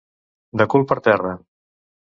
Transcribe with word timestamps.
De 0.61 0.67
cul 0.75 0.87
per 0.93 0.99
terra. 1.11 1.37